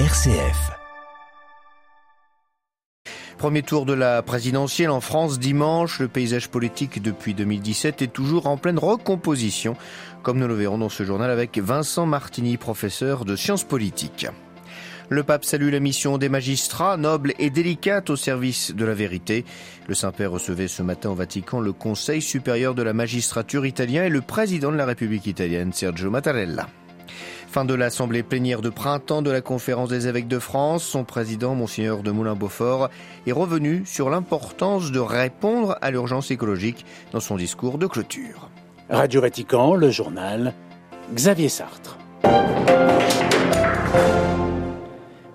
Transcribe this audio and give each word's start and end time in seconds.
RCF. 0.00 0.72
Premier 3.38 3.62
tour 3.62 3.86
de 3.86 3.92
la 3.92 4.22
présidentielle 4.22 4.90
en 4.90 5.00
France 5.00 5.38
dimanche. 5.38 6.00
Le 6.00 6.08
paysage 6.08 6.48
politique 6.48 7.00
depuis 7.00 7.32
2017 7.32 8.02
est 8.02 8.12
toujours 8.12 8.48
en 8.48 8.56
pleine 8.56 8.80
recomposition, 8.80 9.76
comme 10.24 10.40
nous 10.40 10.48
le 10.48 10.54
verrons 10.54 10.78
dans 10.78 10.88
ce 10.88 11.04
journal 11.04 11.30
avec 11.30 11.58
Vincent 11.58 12.06
Martini, 12.06 12.56
professeur 12.56 13.24
de 13.24 13.36
sciences 13.36 13.62
politiques. 13.62 14.26
Le 15.10 15.22
pape 15.22 15.44
salue 15.44 15.70
la 15.70 15.78
mission 15.78 16.18
des 16.18 16.28
magistrats, 16.28 16.96
noble 16.96 17.32
et 17.38 17.50
délicate 17.50 18.10
au 18.10 18.16
service 18.16 18.74
de 18.74 18.84
la 18.84 18.94
vérité. 18.94 19.44
Le 19.86 19.94
Saint-Père 19.94 20.32
recevait 20.32 20.66
ce 20.66 20.82
matin 20.82 21.10
au 21.10 21.14
Vatican 21.14 21.60
le 21.60 21.72
Conseil 21.72 22.20
supérieur 22.20 22.74
de 22.74 22.82
la 22.82 22.94
magistrature 22.94 23.64
italien 23.64 24.02
et 24.02 24.10
le 24.10 24.22
président 24.22 24.72
de 24.72 24.76
la 24.76 24.86
République 24.86 25.28
italienne, 25.28 25.72
Sergio 25.72 26.10
Mattarella. 26.10 26.66
Fin 27.54 27.64
de 27.64 27.74
l'assemblée 27.74 28.24
plénière 28.24 28.62
de 28.62 28.68
printemps 28.68 29.22
de 29.22 29.30
la 29.30 29.40
conférence 29.40 29.88
des 29.88 30.08
évêques 30.08 30.26
de 30.26 30.40
France, 30.40 30.82
son 30.82 31.04
président, 31.04 31.54
Monseigneur 31.54 32.02
de 32.02 32.10
Moulin-Beaufort, 32.10 32.90
est 33.28 33.30
revenu 33.30 33.84
sur 33.86 34.10
l'importance 34.10 34.90
de 34.90 34.98
répondre 34.98 35.78
à 35.80 35.92
l'urgence 35.92 36.32
écologique 36.32 36.84
dans 37.12 37.20
son 37.20 37.36
discours 37.36 37.78
de 37.78 37.86
clôture. 37.86 38.50
Radio 38.90 39.20
Vatican, 39.20 39.76
le 39.76 39.88
journal, 39.90 40.52
Xavier 41.14 41.48
Sartre. 41.48 41.96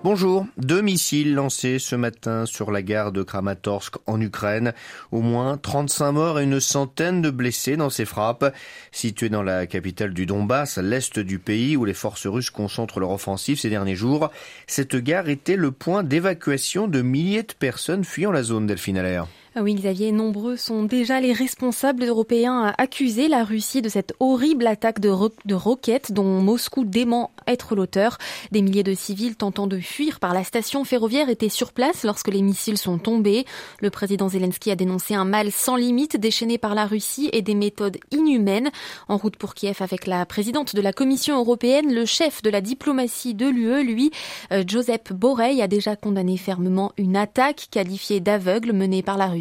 Bonjour. 0.02 0.46
Deux 0.56 0.80
missiles 0.80 1.34
lancés 1.34 1.78
ce 1.78 1.94
matin 1.94 2.46
sur 2.46 2.70
la 2.70 2.80
gare 2.80 3.12
de 3.12 3.22
Kramatorsk 3.22 3.96
en 4.06 4.18
Ukraine. 4.18 4.72
Au 5.12 5.20
moins 5.20 5.58
35 5.58 6.12
morts 6.12 6.40
et 6.40 6.44
une 6.44 6.58
centaine 6.58 7.20
de 7.20 7.28
blessés 7.28 7.76
dans 7.76 7.90
ces 7.90 8.06
frappes. 8.06 8.54
Située 8.92 9.28
dans 9.28 9.42
la 9.42 9.66
capitale 9.66 10.14
du 10.14 10.24
Donbass, 10.24 10.78
l'est 10.78 11.18
du 11.18 11.38
pays 11.38 11.76
où 11.76 11.84
les 11.84 11.92
forces 11.92 12.26
russes 12.26 12.48
concentrent 12.48 12.98
leur 12.98 13.10
offensive 13.10 13.60
ces 13.60 13.68
derniers 13.68 13.94
jours, 13.94 14.30
cette 14.66 14.96
gare 14.96 15.28
était 15.28 15.56
le 15.56 15.70
point 15.70 16.02
d'évacuation 16.02 16.88
de 16.88 17.02
milliers 17.02 17.42
de 17.42 17.52
personnes 17.52 18.04
fuyant 18.04 18.32
la 18.32 18.42
zone 18.42 18.66
d'Elfinalaire. 18.66 19.26
Ah 19.56 19.64
oui, 19.64 19.74
Xavier, 19.74 20.12
nombreux 20.12 20.56
sont 20.56 20.84
déjà 20.84 21.20
les 21.20 21.32
responsables 21.32 22.04
européens 22.04 22.66
à 22.66 22.80
accuser 22.80 23.26
la 23.26 23.42
Russie 23.42 23.82
de 23.82 23.88
cette 23.88 24.14
horrible 24.20 24.64
attaque 24.68 25.00
de, 25.00 25.10
de 25.44 25.54
roquettes 25.56 26.12
dont 26.12 26.40
Moscou 26.40 26.84
dément 26.84 27.32
être 27.48 27.74
l'auteur. 27.74 28.18
Des 28.52 28.62
milliers 28.62 28.84
de 28.84 28.94
civils 28.94 29.34
tentant 29.34 29.66
de 29.66 29.80
fuir 29.80 30.20
par 30.20 30.34
la 30.34 30.44
station 30.44 30.84
ferroviaire 30.84 31.28
étaient 31.28 31.48
sur 31.48 31.72
place 31.72 32.04
lorsque 32.04 32.28
les 32.28 32.42
missiles 32.42 32.78
sont 32.78 32.98
tombés. 32.98 33.44
Le 33.80 33.90
président 33.90 34.28
Zelensky 34.28 34.70
a 34.70 34.76
dénoncé 34.76 35.14
un 35.14 35.24
mal 35.24 35.50
sans 35.50 35.74
limite 35.74 36.16
déchaîné 36.16 36.56
par 36.56 36.76
la 36.76 36.86
Russie 36.86 37.28
et 37.32 37.42
des 37.42 37.56
méthodes 37.56 37.98
inhumaines. 38.12 38.70
En 39.08 39.16
route 39.16 39.36
pour 39.36 39.54
Kiev 39.54 39.78
avec 39.80 40.06
la 40.06 40.26
présidente 40.26 40.76
de 40.76 40.80
la 40.80 40.92
Commission 40.92 41.36
européenne, 41.36 41.92
le 41.92 42.06
chef 42.06 42.40
de 42.42 42.50
la 42.50 42.60
diplomatie 42.60 43.34
de 43.34 43.48
l'UE, 43.48 43.82
lui, 43.82 44.12
euh, 44.52 44.62
Joseph 44.64 45.12
Borrell, 45.12 45.60
a 45.60 45.66
déjà 45.66 45.96
condamné 45.96 46.36
fermement 46.36 46.92
une 46.96 47.16
attaque 47.16 47.66
qualifiée 47.72 48.20
d'aveugle 48.20 48.72
menée 48.72 49.02
par 49.02 49.18
la 49.18 49.26
Russie 49.26 49.39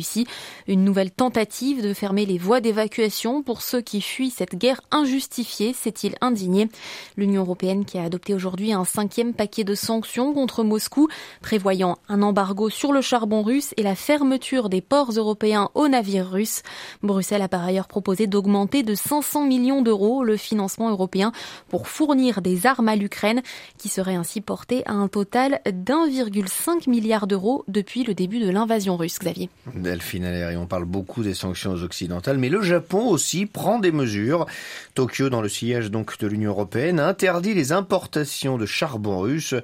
une 0.68 0.84
nouvelle 0.84 1.12
tentative 1.12 1.82
de 1.82 1.94
fermer 1.94 2.26
les 2.26 2.38
voies 2.38 2.62
d'évacuation 2.62 3.44
pour 3.44 3.62
ceux 3.62 3.82
qui 3.82 4.02
fuient 4.02 4.30
cette 4.30 4.56
guerre 4.56 4.82
injustifiée, 4.92 5.74
s'est-il 5.74 6.16
indigné. 6.22 6.70
L'Union 7.18 7.42
européenne 7.42 7.86
qui 7.86 7.98
a 7.98 8.04
adopté 8.04 8.34
aujourd'hui 8.34 8.74
un 8.74 8.86
cinquième 8.86 9.34
paquet 9.34 9.64
de 9.64 9.76
sanctions 9.76 10.34
contre 10.34 10.64
Moscou, 10.64 11.08
prévoyant 11.42 11.98
un 12.08 12.22
embargo 12.22 12.70
sur 12.70 12.92
le 12.92 13.02
charbon 13.02 13.42
russe 13.42 13.74
et 13.78 13.84
la 13.84 13.96
fermeture 13.96 14.70
des 14.70 14.82
ports 14.82 15.12
européens 15.12 15.70
aux 15.76 15.88
navires 15.88 16.30
russes. 16.30 16.62
Bruxelles 17.04 17.42
a 17.42 17.48
par 17.48 17.64
ailleurs 17.64 17.88
proposé 17.88 18.28
d'augmenter 18.28 18.84
de 18.84 18.96
500 18.96 19.46
millions 19.46 19.82
d'euros 19.82 20.24
le 20.24 20.38
financement 20.38 20.90
européen 20.90 21.32
pour 21.70 21.88
fournir 21.88 22.42
des 22.42 22.66
armes 22.66 22.90
à 22.90 22.96
l'Ukraine, 22.96 23.42
qui 23.78 23.90
serait 23.90 24.16
ainsi 24.16 24.42
porté 24.42 24.84
à 24.86 24.94
un 24.94 25.08
total 25.08 25.62
d'1,5 25.66 26.90
milliard 26.90 27.28
d'euros 27.28 27.64
depuis 27.68 28.04
le 28.04 28.14
début 28.14 28.40
de 28.40 28.50
l'invasion 28.50 28.98
russe, 28.98 29.20
Xavier. 29.20 29.50
Delphine 29.90 30.26
et 30.26 30.56
on 30.56 30.68
parle 30.68 30.86
beaucoup 30.86 31.24
des 31.24 31.34
sanctions 31.34 31.72
occidentales, 31.74 32.38
mais 32.38 32.50
le 32.50 32.62
Japon 32.62 33.08
aussi 33.08 33.48
prend 33.48 33.80
des 33.80 33.92
mesures. 33.92 34.46
Tokyo, 34.94 35.32
dans 35.32 35.42
le 35.42 35.50
sillage 35.50 35.90
donc 35.90 36.20
de 36.20 36.28
l'Union 36.28 36.52
européenne, 36.52 37.00
interdit 37.00 37.56
les 37.56 37.72
importations 37.72 38.60
de 38.60 38.68
charbon 38.68 39.20
russe. 39.20 39.56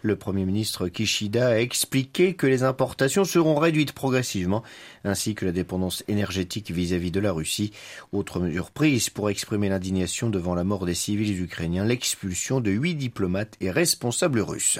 Le 0.00 0.16
Premier 0.16 0.46
ministre 0.46 0.88
Kishida 0.88 1.48
a 1.48 1.58
expliqué 1.58 2.32
que 2.32 2.46
les 2.46 2.62
importations 2.62 3.24
seront 3.24 3.56
réduites 3.56 3.92
progressivement, 3.92 4.62
ainsi 5.04 5.34
que 5.34 5.44
la 5.44 5.52
dépendance 5.52 6.02
énergétique 6.08 6.70
vis-à-vis 6.70 7.10
de 7.10 7.20
la 7.20 7.32
Russie. 7.32 7.72
Autre 8.12 8.40
mesure 8.40 8.70
prise 8.70 9.10
pour 9.10 9.28
exprimer 9.28 9.68
l'indignation 9.68 10.30
devant 10.30 10.54
la 10.54 10.64
mort 10.64 10.86
des 10.86 10.94
civils 10.94 11.42
ukrainiens, 11.42 11.84
l'expulsion 11.84 12.60
de 12.60 12.70
huit 12.70 12.94
diplomates 12.94 13.56
et 13.60 13.70
responsables 13.70 14.40
russes. 14.40 14.78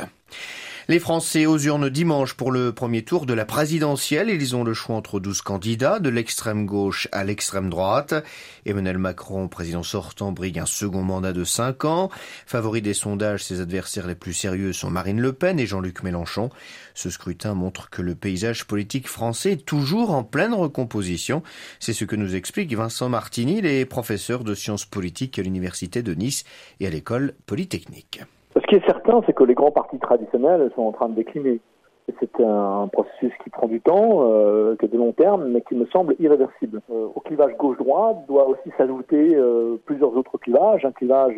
Les 0.87 0.99
Français 0.99 1.47
aux 1.47 1.59
urnes 1.59 1.89
dimanche 1.89 2.34
pour 2.34 2.53
le 2.53 2.71
premier 2.75 3.03
tour 3.05 3.25
de 3.25 3.33
la 3.33 3.47
présidentielle. 3.47 4.28
Ils 4.28 4.55
ont 4.55 4.65
le 4.65 4.75
choix 4.75 4.97
entre 4.97 5.19
12 5.19 5.41
candidats, 5.41 5.99
de 5.99 6.11
l'extrême 6.11 6.67
gauche 6.67 7.09
à 7.11 7.25
l'extrême 7.25 7.71
droite. 7.71 8.12
Emmanuel 8.67 8.99
Macron, 8.99 9.49
président 9.49 9.83
sortant, 9.83 10.31
brigue 10.31 10.59
un 10.59 10.67
second 10.67 11.03
mandat 11.03 11.33
de 11.33 11.43
5 11.43 11.87
ans. 11.87 12.11
Favori 12.45 12.83
des 12.83 12.93
sondages, 12.93 13.45
ses 13.45 13.62
adversaires 13.62 14.06
les 14.06 14.15
plus 14.15 14.34
sérieux 14.34 14.75
sont 14.75 14.91
Marine 14.91 15.22
Le 15.22 15.33
Pen 15.33 15.59
et 15.59 15.67
Jean-Luc 15.67 16.03
Mélenchon. 16.03 16.50
Ce 16.93 17.09
scrutin 17.09 17.55
montre 17.55 17.89
que 17.89 18.03
le 18.03 18.15
paysage 18.15 18.66
politique 18.66 19.09
français 19.09 19.53
est 19.53 19.65
toujours 19.65 20.11
en 20.11 20.22
pleine 20.22 20.53
recomposition. 20.53 21.43
C'est 21.81 21.95
ce 21.95 22.05
que 22.05 22.15
nous 22.15 22.34
explique 22.34 22.75
Vincent 22.75 23.09
Martini, 23.09 23.62
les 23.62 23.87
professeurs 23.87 24.45
de 24.45 24.55
sciences 24.55 24.84
politiques 24.84 25.39
à 25.39 25.43
l'Université 25.43 26.03
de 26.03 26.12
Nice 26.12 26.45
et 26.78 26.87
à 26.87 26.91
l'École 26.91 27.33
Polytechnique. 27.47 28.21
Ce 28.56 28.66
qui 28.69 28.76
est 28.76 28.87
certain, 28.87 29.20
c'est 29.26 29.32
que 29.32 29.42
les 29.44 29.54
grands 29.54 29.72
partis 29.72 29.98
traditionnels 29.98 30.70
sont 30.76 30.82
en 30.82 30.92
train 30.92 31.09
de 31.09 31.15
décliner. 31.15 31.60
C'est 32.20 32.41
un 32.41 32.88
processus 32.92 33.32
qui 33.42 33.50
prend 33.50 33.66
du 33.66 33.81
temps, 33.81 34.20
euh, 34.31 34.76
qui 34.76 34.84
est 34.84 34.88
de 34.88 34.98
long 34.98 35.12
terme, 35.12 35.48
mais 35.48 35.62
qui 35.62 35.75
me 35.75 35.87
semble 35.87 36.15
irréversible. 36.20 36.82
Euh, 36.91 37.06
au 37.15 37.20
clivage 37.20 37.56
gauche-droite 37.56 38.19
doit 38.28 38.47
aussi 38.47 38.70
s'ajouter 38.76 39.34
euh, 39.34 39.76
plusieurs 39.87 40.15
autres 40.16 40.38
clivages, 40.38 40.84
un 40.84 40.92
clivage 40.92 41.34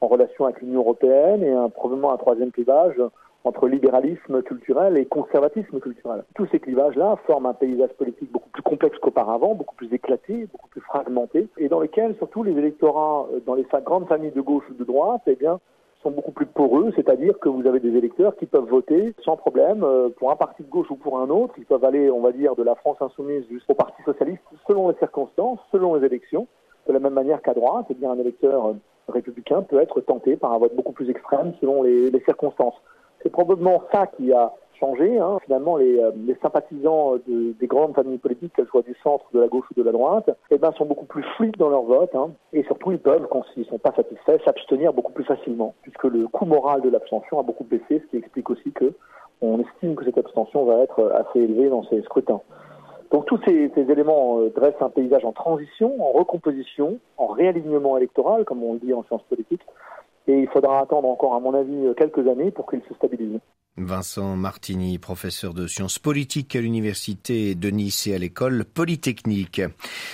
en 0.00 0.06
relation 0.06 0.44
avec 0.44 0.60
l'Union 0.60 0.80
européenne 0.80 1.42
et 1.42 1.50
un, 1.50 1.68
probablement 1.70 2.12
un 2.12 2.18
troisième 2.18 2.52
clivage 2.52 3.00
entre 3.44 3.66
libéralisme 3.66 4.42
culturel 4.42 4.96
et 4.96 5.06
conservatisme 5.06 5.80
culturel. 5.80 6.24
Tous 6.36 6.46
ces 6.52 6.60
clivages-là 6.60 7.16
forment 7.26 7.46
un 7.46 7.54
paysage 7.54 7.92
politique 7.94 8.30
beaucoup 8.30 8.50
plus 8.50 8.62
complexe 8.62 8.98
qu'auparavant, 8.98 9.54
beaucoup 9.54 9.74
plus 9.74 9.92
éclaté, 9.92 10.46
beaucoup 10.52 10.68
plus 10.68 10.82
fragmenté, 10.82 11.48
et 11.58 11.68
dans 11.68 11.80
lequel 11.80 12.14
surtout 12.18 12.44
les 12.44 12.52
électorats 12.52 13.26
dans 13.46 13.54
les 13.54 13.66
grandes 13.84 14.06
familles 14.06 14.30
de 14.30 14.40
gauche 14.40 14.64
ou 14.70 14.74
de 14.74 14.84
droite, 14.84 15.22
eh 15.26 15.34
bien, 15.34 15.58
sont 16.02 16.10
beaucoup 16.10 16.32
plus 16.32 16.46
poreux, 16.46 16.92
c'est-à-dire 16.96 17.38
que 17.38 17.48
vous 17.48 17.66
avez 17.66 17.80
des 17.80 17.96
électeurs 17.96 18.36
qui 18.36 18.46
peuvent 18.46 18.68
voter 18.68 19.14
sans 19.24 19.36
problème 19.36 19.84
euh, 19.84 20.08
pour 20.10 20.30
un 20.30 20.36
parti 20.36 20.62
de 20.62 20.68
gauche 20.68 20.90
ou 20.90 20.96
pour 20.96 21.18
un 21.20 21.30
autre. 21.30 21.54
Ils 21.58 21.64
peuvent 21.64 21.84
aller, 21.84 22.10
on 22.10 22.20
va 22.20 22.32
dire, 22.32 22.56
de 22.56 22.62
la 22.62 22.74
France 22.74 22.96
insoumise 23.00 23.44
jusqu'au 23.50 23.74
Parti 23.74 24.02
socialiste 24.04 24.42
selon 24.66 24.88
les 24.88 24.96
circonstances, 24.96 25.58
selon 25.70 25.94
les 25.94 26.06
élections. 26.06 26.46
De 26.86 26.92
la 26.92 26.98
même 26.98 27.14
manière 27.14 27.40
qu'à 27.42 27.54
droite, 27.54 27.86
eh 27.90 27.94
bien, 27.94 28.10
un 28.10 28.18
électeur 28.18 28.66
euh, 28.66 28.72
républicain 29.08 29.62
peut 29.62 29.80
être 29.80 30.00
tenté 30.00 30.36
par 30.36 30.52
un 30.52 30.58
vote 30.58 30.74
beaucoup 30.74 30.92
plus 30.92 31.08
extrême 31.10 31.54
selon 31.60 31.82
les 31.82 32.10
circonstances. 32.24 32.74
C'est 33.22 33.30
probablement 33.30 33.82
ça 33.92 34.06
qui 34.08 34.32
a 34.32 34.52
changé. 34.82 35.18
Hein. 35.18 35.38
Finalement, 35.44 35.76
les, 35.76 35.98
euh, 35.98 36.10
sympathisants 36.42 37.14
de, 37.28 37.54
des 37.58 37.66
grandes 37.66 37.94
familles 37.94 38.18
politiques, 38.18 38.52
qu'elles 38.54 38.66
soient 38.66 38.82
du 38.82 38.96
centre, 39.02 39.24
de 39.32 39.40
la 39.40 39.46
gauche 39.46 39.66
ou 39.70 39.74
de 39.74 39.84
la 39.84 39.92
droite, 39.92 40.28
eh 40.50 40.58
ben, 40.58 40.72
sont 40.72 40.86
beaucoup 40.86 41.06
plus 41.06 41.22
fluides 41.36 41.56
dans 41.56 41.68
leur 41.68 41.82
vote. 41.82 42.14
Hein. 42.14 42.30
Et 42.52 42.64
surtout, 42.64 42.90
ils 42.90 42.98
peuvent, 42.98 43.26
quand 43.30 43.44
ils 43.56 43.60
ne 43.60 43.66
sont 43.66 43.78
pas 43.78 43.92
satisfaits, 43.94 44.38
s'abstenir 44.44 44.92
beaucoup 44.92 45.12
plus 45.12 45.24
facilement, 45.24 45.74
puisque 45.82 46.04
le 46.04 46.26
coût 46.26 46.46
moral 46.46 46.80
de 46.82 46.90
l'abstention 46.90 47.38
a 47.38 47.42
beaucoup 47.42 47.64
baissé, 47.64 47.84
ce 47.90 48.06
qui 48.10 48.16
explique 48.16 48.50
aussi 48.50 48.72
que 48.72 48.92
on 49.40 49.58
estime 49.60 49.96
que 49.96 50.04
cette 50.04 50.18
abstention 50.18 50.64
va 50.64 50.78
être 50.80 51.12
assez 51.14 51.40
élevée 51.40 51.68
dans 51.68 51.84
ces 51.84 52.00
scrutins. 52.02 52.40
Donc 53.10 53.26
tous 53.26 53.40
ces, 53.46 53.70
éléments 53.76 54.38
euh, 54.38 54.50
dressent 54.50 54.80
un 54.80 54.88
paysage 54.88 55.24
en 55.24 55.32
transition, 55.32 55.94
en 56.00 56.12
recomposition, 56.12 56.98
en 57.18 57.26
réalignement 57.26 57.96
électoral, 57.98 58.44
comme 58.44 58.62
on 58.62 58.74
le 58.74 58.78
dit 58.78 58.94
en 58.94 59.02
sciences 59.04 59.24
politiques, 59.28 59.66
et 60.28 60.38
il 60.38 60.48
faudra 60.48 60.78
attendre 60.80 61.08
encore, 61.08 61.34
à 61.34 61.40
mon 61.40 61.52
avis, 61.52 61.92
quelques 61.96 62.26
années 62.28 62.52
pour 62.52 62.70
qu'il 62.70 62.80
se 62.88 62.94
stabilise. 62.94 63.40
Vincent 63.78 64.36
Martini, 64.36 64.98
professeur 64.98 65.54
de 65.54 65.66
sciences 65.66 65.98
politiques 65.98 66.54
à 66.54 66.60
l'université 66.60 67.54
de 67.54 67.70
Nice 67.70 68.06
et 68.06 68.14
à 68.14 68.18
l'école 68.18 68.66
polytechnique. 68.66 69.62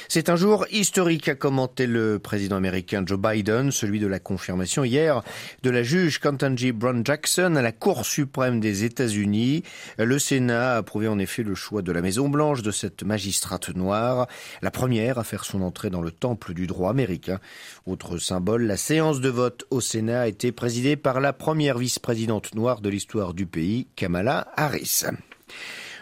C'est 0.06 0.28
un 0.28 0.36
jour 0.36 0.64
historique, 0.70 1.28
a 1.28 1.34
commenté 1.34 1.88
le 1.88 2.20
président 2.20 2.54
américain 2.54 3.02
Joe 3.04 3.18
Biden, 3.18 3.72
celui 3.72 3.98
de 3.98 4.06
la 4.06 4.20
confirmation 4.20 4.84
hier 4.84 5.24
de 5.64 5.70
la 5.70 5.82
juge 5.82 6.20
Ketanji 6.20 6.70
Brown 6.70 7.04
Jackson 7.04 7.56
à 7.56 7.62
la 7.62 7.72
Cour 7.72 8.06
suprême 8.06 8.60
des 8.60 8.84
États-Unis. 8.84 9.64
Le 9.98 10.20
Sénat 10.20 10.74
a 10.74 10.76
approuvé 10.76 11.08
en 11.08 11.18
effet 11.18 11.42
le 11.42 11.56
choix 11.56 11.82
de 11.82 11.90
la 11.90 12.00
Maison 12.00 12.28
Blanche 12.28 12.62
de 12.62 12.70
cette 12.70 13.02
magistrate 13.02 13.74
noire, 13.74 14.28
la 14.62 14.70
première 14.70 15.18
à 15.18 15.24
faire 15.24 15.44
son 15.44 15.62
entrée 15.62 15.90
dans 15.90 16.02
le 16.02 16.12
temple 16.12 16.54
du 16.54 16.68
droit 16.68 16.90
américain. 16.90 17.40
Autre 17.86 18.18
symbole, 18.18 18.62
la 18.62 18.76
séance 18.76 19.20
de 19.20 19.28
vote 19.28 19.64
au 19.70 19.80
Sénat 19.80 20.20
a 20.20 20.28
été 20.28 20.52
présidée 20.52 20.94
par 20.94 21.20
la 21.20 21.32
première 21.32 21.78
vice-présidente 21.78 22.54
noire 22.54 22.80
de 22.80 22.88
l'histoire 22.88 23.34
du 23.34 23.47
pays, 23.48 23.88
Kamala 23.96 24.52
Harris. 24.56 25.04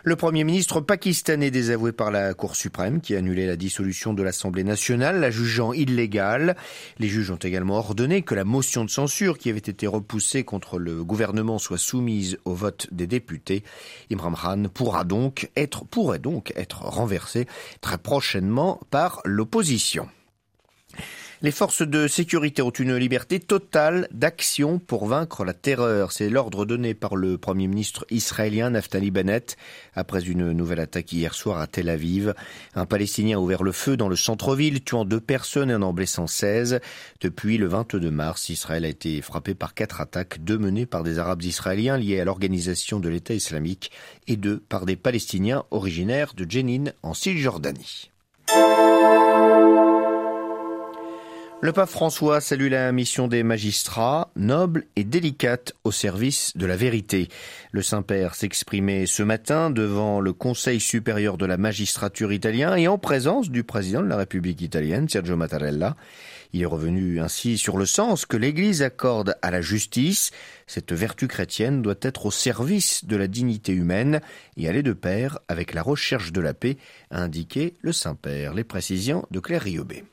Le 0.09 0.15
Premier 0.15 0.45
ministre 0.45 0.81
pakistanais 0.81 1.51
désavoué 1.51 1.91
par 1.91 2.13
la 2.13 2.33
Cour 2.33 2.55
suprême 2.55 3.01
qui 3.01 3.17
a 3.17 3.19
annulé 3.19 3.45
la 3.45 3.57
dissolution 3.57 4.15
de 4.15 4.23
l'Assemblée 4.23 4.63
nationale, 4.63 5.19
la 5.19 5.33
jugeant 5.33 5.73
illégale. 5.73 6.55
Les 7.01 7.09
juges 7.09 7.33
ont 7.33 7.35
également 7.43 7.75
ordonné 7.79 8.23
que 8.23 8.37
la 8.37 8.45
motion 8.45 8.85
de 8.85 8.91
censure 8.91 9.37
qui 9.37 9.51
avait 9.51 9.59
été 9.59 9.89
repoussée 9.89 10.45
contre 10.45 10.79
le 10.79 11.03
gouvernement 11.03 11.59
soit 11.59 11.77
soumise 11.77 12.39
au 12.45 12.55
vote 12.55 12.87
des 12.93 13.09
députés. 13.09 13.65
Imran 14.13 14.35
Khan 14.35 14.69
pourra 14.73 15.03
donc 15.03 15.51
être, 15.57 15.85
pourrait 15.85 16.21
donc 16.21 16.53
être 16.55 16.83
renversé 16.83 17.47
très 17.81 17.99
prochainement 17.99 18.79
par 18.91 19.23
l'opposition. 19.25 20.09
Les 21.43 21.51
forces 21.51 21.83
de 21.83 22.09
sécurité 22.09 22.63
ont 22.63 22.71
une 22.71 22.97
liberté 22.97 23.41
totale 23.41 24.09
d'action 24.11 24.79
pour 24.79 25.07
vaincre 25.07 25.45
la 25.45 25.53
terreur. 25.53 26.11
C'est 26.11 26.31
l'ordre 26.31 26.65
donné 26.65 26.95
par 26.95 27.15
le 27.15 27.37
Premier 27.37 27.67
ministre 27.67 28.07
israélien 28.11 28.71
Naftali 28.71 29.11
Bennett 29.11 29.59
après 29.95 30.23
une 30.23 30.53
nouvelle 30.53 30.81
attaque 30.81 31.13
hier 31.13 31.35
soir 31.35 31.61
à 31.61 31.67
Tel 31.67 31.91
Aviv. 31.91 32.33
Un 32.75 32.87
Palestinien 32.87 33.37
a 33.37 33.41
ouvert 33.41 33.63
le 33.63 33.73
feu 33.73 33.99
dans 33.99 34.09
le 34.09 34.17
centre-ville, 34.17 34.83
tuant 34.83 35.05
deux 35.05 35.21
personnes 35.21 35.71
et 35.71 35.75
en 35.75 35.93
blessant 35.93 36.27
16. 36.27 36.81
Depuis 37.21 37.59
le 37.59 37.67
22 37.67 38.11
mars, 38.11 38.49
Israël 38.49 38.87
a 38.87 38.89
été 38.89 39.21
frappé 39.21 39.55
par 39.55 39.75
quatre 39.75 40.01
attaques, 40.01 40.43
deux 40.43 40.59
menées 40.59 40.87
par 40.87 41.03
des 41.03 41.19
Arabes 41.19 41.43
israéliens 41.43 41.99
liés 41.99 42.19
à 42.19 42.25
l'organisation 42.25 42.99
de 42.99 43.11
l'État 43.11 43.35
islamique 43.35 43.91
et 44.27 44.37
deux 44.37 44.61
par 44.71 44.87
des 44.87 44.97
Palestiniens 44.97 45.65
originaires 45.71 46.33
de 46.35 46.51
Jenin 46.51 46.93
en 47.03 47.13
Cisjordanie. 47.13 48.11
Le 51.67 51.73
pape 51.73 51.91
François 51.91 52.41
salue 52.41 52.71
la 52.71 52.93
mission 52.93 53.27
des 53.27 53.43
magistrats, 53.43 54.31
noble 54.37 54.85
et 54.95 55.03
délicate 55.03 55.73
au 55.83 55.91
service 55.91 56.57
de 56.57 56.65
la 56.65 56.77
vérité. 56.77 57.27
Le 57.73 57.83
Saint-Père 57.83 58.37
s'exprimait 58.37 59.07
ce 59.07 59.25
matin 59.25 59.71
devant 59.71 60.21
le 60.21 60.33
Conseil 60.33 60.79
supérieur 60.79 61.37
de 61.37 61.45
la 61.45 61.57
magistrature 61.57 62.33
italien 62.33 62.77
et 62.77 62.87
en 62.87 62.99
présence 62.99 63.51
du 63.51 63.65
président 63.65 64.01
de 64.01 64.07
la 64.07 64.17
République 64.17 64.61
italienne, 64.61 65.09
Sergio 65.09 65.35
Mattarella. 65.35 65.97
Il 66.53 66.63
est 66.63 66.67
revenu 66.67 67.19
ainsi 67.19 67.59
sur 67.59 67.79
le 67.79 67.85
sens 67.85 68.27
que 68.27 68.37
l'Église 68.37 68.83
accorde 68.83 69.37
à 69.43 69.51
la 69.51 69.61
justice. 69.61 70.31
Cette 70.69 70.93
vertu 70.93 71.27
chrétienne 71.27 71.83
doit 71.83 71.99
être 72.01 72.27
au 72.27 72.31
service 72.31 73.05
de 73.07 73.17
la 73.17 73.27
dignité 73.27 73.73
humaine 73.73 74.21
et 74.57 74.69
aller 74.69 74.85
de 74.85 74.93
pair 74.93 75.41
avec 75.49 75.75
la 75.75 75.83
recherche 75.83 76.31
de 76.31 76.41
la 76.41 76.55
paix, 76.55 76.77
a 77.11 77.21
indiqué 77.21 77.75
le 77.81 77.91
Saint-Père. 77.91 78.55
Les 78.55 78.63
précisions 78.63 79.27
de 79.33 79.41
Claire 79.41 79.63
Riobé. 79.63 80.05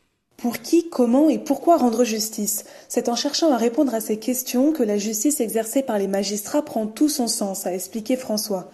Pour 0.44 0.60
qui, 0.60 0.90
comment 0.90 1.30
et 1.30 1.40
pourquoi 1.40 1.78
rendre 1.78 2.04
justice 2.04 2.66
C'est 2.90 3.08
en 3.08 3.16
cherchant 3.16 3.54
à 3.54 3.56
répondre 3.56 3.96
à 3.96 4.02
ces 4.02 4.18
questions 4.18 4.74
que 4.74 4.84
la 4.84 4.98
justice 4.98 5.40
exercée 5.40 5.84
par 5.84 5.98
les 5.98 6.10
magistrats 6.10 6.66
prend 6.66 6.86
tout 6.86 7.08
son 7.08 7.30
sens, 7.30 7.66
a 7.66 7.74
expliqué 7.74 8.18
François. 8.18 8.70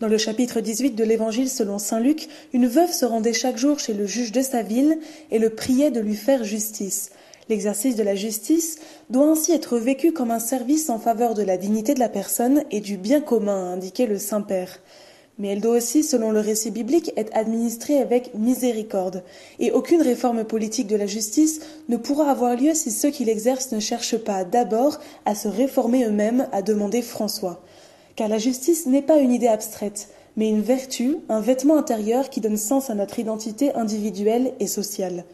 Dans 0.00 0.08
le 0.08 0.18
chapitre 0.18 0.58
18 0.58 0.96
de 0.96 1.04
l'Évangile 1.04 1.48
selon 1.48 1.78
Saint 1.78 2.00
Luc, 2.00 2.26
une 2.52 2.66
veuve 2.66 2.90
se 2.90 3.04
rendait 3.04 3.32
chaque 3.32 3.56
jour 3.56 3.78
chez 3.78 3.94
le 3.94 4.04
juge 4.04 4.32
de 4.32 4.42
sa 4.42 4.62
ville 4.62 4.98
et 5.30 5.38
le 5.38 5.50
priait 5.50 5.92
de 5.92 6.00
lui 6.00 6.16
faire 6.16 6.42
justice. 6.42 7.12
L'exercice 7.48 7.94
de 7.94 8.02
la 8.02 8.16
justice 8.16 8.80
doit 9.08 9.30
ainsi 9.30 9.52
être 9.52 9.78
vécu 9.78 10.10
comme 10.10 10.32
un 10.32 10.40
service 10.40 10.90
en 10.90 10.98
faveur 10.98 11.34
de 11.34 11.44
la 11.44 11.56
dignité 11.56 11.94
de 11.94 12.00
la 12.00 12.08
personne 12.08 12.64
et 12.72 12.80
du 12.80 12.96
bien 12.96 13.20
commun, 13.20 13.70
a 13.70 13.74
indiqué 13.74 14.06
le 14.06 14.18
Saint-Père. 14.18 14.80
Mais 15.38 15.48
elle 15.48 15.60
doit 15.60 15.76
aussi, 15.76 16.02
selon 16.02 16.30
le 16.30 16.40
récit 16.40 16.70
biblique, 16.70 17.12
être 17.16 17.36
administrée 17.36 17.98
avec 17.98 18.34
miséricorde. 18.34 19.22
Et 19.58 19.70
aucune 19.70 20.00
réforme 20.00 20.44
politique 20.44 20.86
de 20.86 20.96
la 20.96 21.06
justice 21.06 21.60
ne 21.88 21.98
pourra 21.98 22.30
avoir 22.30 22.56
lieu 22.56 22.72
si 22.72 22.90
ceux 22.90 23.10
qui 23.10 23.24
l'exercent 23.24 23.72
ne 23.72 23.80
cherchent 23.80 24.16
pas 24.16 24.44
d'abord 24.44 24.98
à 25.26 25.34
se 25.34 25.48
réformer 25.48 26.04
eux-mêmes, 26.04 26.48
a 26.52 26.62
demandé 26.62 27.02
François. 27.02 27.62
Car 28.14 28.28
la 28.28 28.38
justice 28.38 28.86
n'est 28.86 29.02
pas 29.02 29.18
une 29.18 29.32
idée 29.32 29.46
abstraite, 29.46 30.08
mais 30.36 30.48
une 30.48 30.62
vertu, 30.62 31.18
un 31.28 31.40
vêtement 31.40 31.76
intérieur 31.76 32.30
qui 32.30 32.40
donne 32.40 32.56
sens 32.56 32.88
à 32.88 32.94
notre 32.94 33.18
identité 33.18 33.74
individuelle 33.74 34.52
et 34.58 34.66
sociale. 34.66 35.24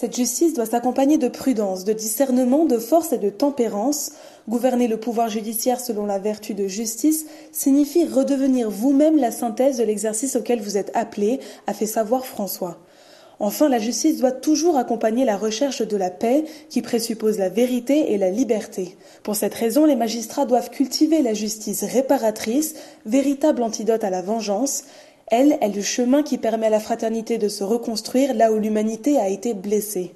Cette 0.00 0.14
justice 0.14 0.54
doit 0.54 0.64
s'accompagner 0.64 1.18
de 1.18 1.26
prudence, 1.26 1.84
de 1.84 1.92
discernement, 1.92 2.66
de 2.66 2.78
force 2.78 3.12
et 3.12 3.18
de 3.18 3.30
tempérance. 3.30 4.12
Gouverner 4.48 4.86
le 4.86 4.96
pouvoir 4.96 5.28
judiciaire 5.28 5.80
selon 5.80 6.06
la 6.06 6.20
vertu 6.20 6.54
de 6.54 6.68
justice 6.68 7.26
signifie 7.50 8.06
redevenir 8.06 8.70
vous-même 8.70 9.16
la 9.16 9.32
synthèse 9.32 9.78
de 9.78 9.82
l'exercice 9.82 10.36
auquel 10.36 10.62
vous 10.62 10.76
êtes 10.76 10.92
appelé, 10.94 11.40
a 11.66 11.74
fait 11.74 11.86
savoir 11.86 12.26
François. 12.26 12.78
Enfin, 13.40 13.68
la 13.68 13.80
justice 13.80 14.18
doit 14.18 14.30
toujours 14.30 14.76
accompagner 14.76 15.24
la 15.24 15.36
recherche 15.36 15.82
de 15.82 15.96
la 15.96 16.10
paix 16.10 16.44
qui 16.70 16.80
présuppose 16.80 17.38
la 17.38 17.48
vérité 17.48 18.12
et 18.12 18.18
la 18.18 18.30
liberté. 18.30 18.96
Pour 19.24 19.34
cette 19.34 19.54
raison, 19.54 19.84
les 19.84 19.96
magistrats 19.96 20.46
doivent 20.46 20.70
cultiver 20.70 21.22
la 21.22 21.34
justice 21.34 21.82
réparatrice, 21.82 22.74
véritable 23.04 23.62
antidote 23.62 24.02
à 24.04 24.10
la 24.10 24.22
vengeance, 24.22 24.84
elle 25.30 25.58
est 25.60 25.74
le 25.74 25.82
chemin 25.82 26.22
qui 26.22 26.38
permet 26.38 26.66
à 26.66 26.70
la 26.70 26.80
fraternité 26.80 27.38
de 27.38 27.48
se 27.48 27.64
reconstruire 27.64 28.34
là 28.34 28.52
où 28.52 28.58
l'humanité 28.58 29.18
a 29.18 29.28
été 29.28 29.54
blessée. 29.54 30.14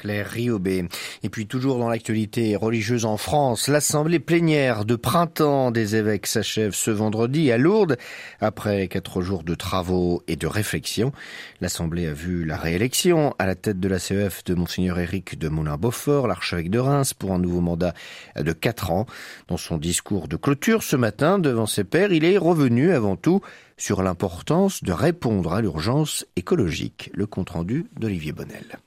Claire 0.00 0.30
Riobé. 0.30 0.86
Et 1.22 1.28
puis 1.28 1.46
toujours 1.46 1.78
dans 1.78 1.90
l'actualité 1.90 2.56
religieuse 2.56 3.04
en 3.04 3.18
France, 3.18 3.68
l'assemblée 3.68 4.18
plénière 4.18 4.86
de 4.86 4.96
printemps 4.96 5.70
des 5.70 5.94
évêques 5.94 6.26
s'achève 6.26 6.72
ce 6.72 6.90
vendredi 6.90 7.52
à 7.52 7.58
Lourdes. 7.58 7.98
Après 8.40 8.88
quatre 8.88 9.20
jours 9.20 9.42
de 9.42 9.54
travaux 9.54 10.22
et 10.26 10.36
de 10.36 10.46
réflexion, 10.46 11.12
l'assemblée 11.60 12.06
a 12.06 12.14
vu 12.14 12.46
la 12.46 12.56
réélection 12.56 13.34
à 13.38 13.44
la 13.44 13.54
tête 13.54 13.78
de 13.78 13.88
la 13.88 13.98
CEF 13.98 14.42
de 14.44 14.54
monseigneur 14.54 14.98
Éric 14.98 15.38
de 15.38 15.50
Moulin-Beaufort, 15.50 16.26
l'archevêque 16.26 16.70
de 16.70 16.78
Reims, 16.78 17.12
pour 17.12 17.32
un 17.32 17.38
nouveau 17.38 17.60
mandat 17.60 17.92
de 18.40 18.52
quatre 18.52 18.90
ans. 18.90 19.04
Dans 19.48 19.58
son 19.58 19.76
discours 19.76 20.28
de 20.28 20.36
clôture 20.36 20.82
ce 20.82 20.96
matin 20.96 21.38
devant 21.38 21.66
ses 21.66 21.84
pairs, 21.84 22.10
il 22.10 22.24
est 22.24 22.38
revenu 22.38 22.92
avant 22.92 23.16
tout 23.16 23.42
sur 23.76 24.02
l'importance 24.02 24.82
de 24.82 24.92
répondre 24.92 25.52
à 25.52 25.60
l'urgence 25.60 26.24
écologique. 26.36 27.10
Le 27.12 27.26
compte-rendu 27.26 27.84
d'Olivier 27.98 28.32
Bonnel. 28.32 28.78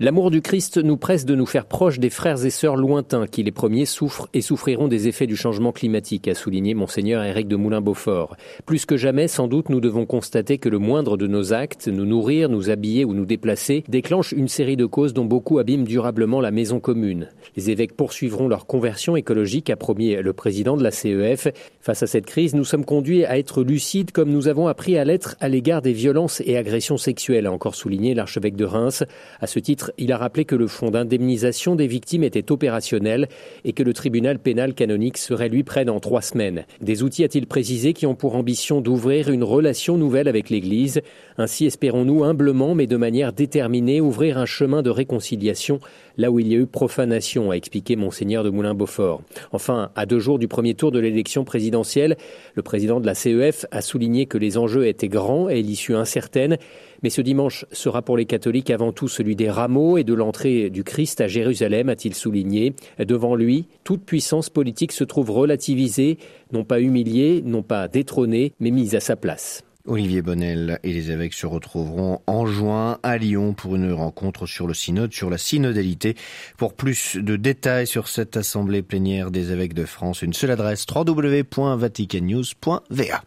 L'amour 0.00 0.30
du 0.30 0.42
Christ 0.42 0.78
nous 0.78 0.96
presse 0.96 1.24
de 1.24 1.34
nous 1.34 1.44
faire 1.44 1.66
proches 1.66 1.98
des 1.98 2.08
frères 2.08 2.44
et 2.44 2.50
sœurs 2.50 2.76
lointains 2.76 3.26
qui 3.26 3.42
les 3.42 3.50
premiers 3.50 3.84
souffrent 3.84 4.28
et 4.32 4.42
souffriront 4.42 4.86
des 4.86 5.08
effets 5.08 5.26
du 5.26 5.34
changement 5.34 5.72
climatique, 5.72 6.28
a 6.28 6.36
souligné 6.36 6.72
monseigneur 6.74 7.24
Éric 7.24 7.48
de 7.48 7.56
Moulin-Beaufort. 7.56 8.36
Plus 8.64 8.86
que 8.86 8.96
jamais, 8.96 9.26
sans 9.26 9.48
doute, 9.48 9.70
nous 9.70 9.80
devons 9.80 10.06
constater 10.06 10.58
que 10.58 10.68
le 10.68 10.78
moindre 10.78 11.16
de 11.16 11.26
nos 11.26 11.52
actes, 11.52 11.88
nous 11.88 12.06
nourrir, 12.06 12.48
nous 12.48 12.70
habiller 12.70 13.04
ou 13.04 13.12
nous 13.12 13.26
déplacer, 13.26 13.82
déclenche 13.88 14.30
une 14.30 14.46
série 14.46 14.76
de 14.76 14.86
causes 14.86 15.14
dont 15.14 15.24
beaucoup 15.24 15.58
abîment 15.58 15.82
durablement 15.82 16.40
la 16.40 16.52
maison 16.52 16.78
commune. 16.78 17.30
Les 17.56 17.70
évêques 17.70 17.96
poursuivront 17.96 18.46
leur 18.46 18.66
conversion 18.66 19.16
écologique, 19.16 19.68
a 19.68 19.74
promis 19.74 20.14
le 20.14 20.32
président 20.32 20.76
de 20.76 20.84
la 20.84 20.92
CEF. 20.92 21.48
Face 21.80 22.04
à 22.04 22.06
cette 22.06 22.26
crise, 22.26 22.54
nous 22.54 22.62
sommes 22.62 22.84
conduits 22.84 23.24
à 23.24 23.36
être 23.36 23.64
lucides 23.64 24.12
comme 24.12 24.30
nous 24.30 24.46
avons 24.46 24.68
appris 24.68 24.96
à 24.96 25.04
l'être 25.04 25.34
à 25.40 25.48
l'égard 25.48 25.82
des 25.82 25.92
violences 25.92 26.40
et 26.46 26.56
agressions 26.56 26.98
sexuelles, 26.98 27.46
a 27.46 27.52
encore 27.52 27.74
souligné 27.74 28.14
l'archevêque 28.14 28.54
de 28.54 28.64
Reims. 28.64 29.02
À 29.40 29.48
ce 29.48 29.58
titre, 29.58 29.87
il 29.96 30.12
a 30.12 30.18
rappelé 30.18 30.44
que 30.44 30.54
le 30.54 30.66
fonds 30.66 30.90
d'indemnisation 30.90 31.76
des 31.76 31.86
victimes 31.86 32.24
était 32.24 32.52
opérationnel 32.52 33.28
et 33.64 33.72
que 33.72 33.82
le 33.82 33.92
tribunal 33.94 34.38
pénal 34.38 34.74
canonique 34.74 35.18
serait 35.18 35.48
lui 35.48 35.62
prêt 35.62 35.84
dans 35.84 36.00
trois 36.00 36.22
semaines. 36.22 36.64
Des 36.80 37.02
outils, 37.02 37.24
a-t-il 37.24 37.46
précisé, 37.46 37.92
qui 37.92 38.06
ont 38.06 38.14
pour 38.14 38.36
ambition 38.36 38.80
d'ouvrir 38.80 39.30
une 39.30 39.44
relation 39.44 39.96
nouvelle 39.96 40.28
avec 40.28 40.50
l'Église. 40.50 41.00
Ainsi 41.38 41.66
espérons-nous 41.66 42.24
humblement, 42.24 42.74
mais 42.74 42.86
de 42.86 42.96
manière 42.96 43.32
déterminée, 43.32 44.00
ouvrir 44.00 44.38
un 44.38 44.46
chemin 44.46 44.82
de 44.82 44.90
réconciliation 44.90 45.80
là 46.18 46.30
où 46.30 46.40
il 46.40 46.48
y 46.48 46.54
a 46.54 46.58
eu 46.58 46.66
profanation, 46.66 47.50
a 47.50 47.54
expliqué 47.54 47.96
Monseigneur 47.96 48.44
de 48.44 48.50
Moulin-Beaufort. 48.50 49.22
Enfin, 49.52 49.90
à 49.94 50.04
deux 50.04 50.18
jours 50.18 50.38
du 50.38 50.48
premier 50.48 50.74
tour 50.74 50.90
de 50.90 50.98
l'élection 50.98 51.44
présidentielle, 51.44 52.16
le 52.54 52.62
président 52.62 53.00
de 53.00 53.06
la 53.06 53.14
CEF 53.14 53.64
a 53.70 53.80
souligné 53.80 54.26
que 54.26 54.36
les 54.36 54.58
enjeux 54.58 54.86
étaient 54.86 55.08
grands 55.08 55.48
et 55.48 55.62
l'issue 55.62 55.94
incertaine. 55.94 56.58
Mais 57.02 57.10
ce 57.10 57.20
dimanche 57.20 57.64
sera 57.70 58.02
pour 58.02 58.16
les 58.16 58.26
catholiques 58.26 58.70
avant 58.70 58.92
tout 58.92 59.06
celui 59.06 59.36
des 59.36 59.48
rameaux 59.48 59.96
et 59.96 60.04
de 60.04 60.14
l'entrée 60.14 60.68
du 60.68 60.82
Christ 60.82 61.20
à 61.20 61.28
Jérusalem, 61.28 61.88
a-t-il 61.88 62.14
souligné. 62.14 62.74
Devant 62.98 63.36
lui, 63.36 63.68
toute 63.84 64.04
puissance 64.04 64.50
politique 64.50 64.92
se 64.92 65.04
trouve 65.04 65.30
relativisée, 65.30 66.18
non 66.52 66.64
pas 66.64 66.80
humiliée, 66.80 67.42
non 67.46 67.62
pas 67.62 67.86
détrônée, 67.86 68.52
mais 68.58 68.72
mise 68.72 68.96
à 68.96 69.00
sa 69.00 69.14
place. 69.14 69.62
Olivier 69.88 70.22
Bonnel 70.22 70.78
et 70.82 70.92
les 70.92 71.10
évêques 71.10 71.34
se 71.34 71.46
retrouveront 71.46 72.20
en 72.26 72.46
juin 72.46 72.98
à 73.02 73.18
Lyon 73.18 73.54
pour 73.54 73.74
une 73.74 73.92
rencontre 73.92 74.46
sur 74.46 74.66
le 74.66 74.74
synode, 74.74 75.12
sur 75.12 75.30
la 75.30 75.38
synodalité. 75.38 76.14
Pour 76.56 76.74
plus 76.74 77.16
de 77.16 77.36
détails 77.36 77.86
sur 77.86 78.08
cette 78.08 78.36
assemblée 78.36 78.82
plénière 78.82 79.30
des 79.30 79.50
évêques 79.50 79.72
de 79.74 79.86
France, 79.86 80.22
une 80.22 80.34
seule 80.34 80.50
adresse 80.50 80.84
www.vaticannews.va. 80.94 83.22